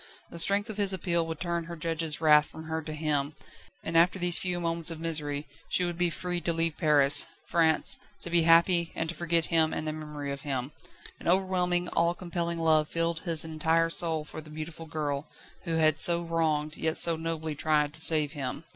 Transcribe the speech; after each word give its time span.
The 0.31 0.39
strength 0.39 0.67
of 0.67 0.77
his 0.77 0.93
appeal 0.93 1.27
would 1.27 1.39
turn 1.39 1.65
her 1.65 1.75
judges' 1.75 2.19
wrath 2.19 2.47
from 2.47 2.63
her 2.63 2.81
to 2.81 2.91
him; 2.91 3.35
and 3.83 3.95
after 3.95 4.17
these 4.17 4.39
few 4.39 4.59
moments 4.59 4.89
of 4.89 4.99
misery, 4.99 5.45
she 5.69 5.85
would 5.85 5.99
be 5.99 6.09
free 6.09 6.41
to 6.41 6.51
leave 6.51 6.75
Paris, 6.75 7.27
France, 7.49 7.99
to 8.21 8.31
be 8.31 8.41
happy, 8.41 8.91
and 8.95 9.09
to 9.09 9.13
forget 9.13 9.45
him 9.53 9.75
and 9.75 9.87
the 9.87 9.93
memory 9.93 10.31
of 10.31 10.41
him. 10.41 10.71
An 11.19 11.27
overwhelming, 11.27 11.87
all 11.89 12.15
compelling 12.15 12.57
love 12.57 12.89
filled 12.89 13.19
his 13.19 13.45
entire 13.45 13.91
soul 13.91 14.25
for 14.25 14.41
the 14.41 14.49
beautiful 14.49 14.87
girl, 14.87 15.27
who 15.65 15.75
had 15.75 15.99
so 15.99 16.23
wronged, 16.23 16.77
yet 16.77 16.97
so 16.97 17.15
nobly 17.15 17.53
tried 17.53 17.93
to 17.93 18.01
save 18.01 18.31
him. 18.33 18.63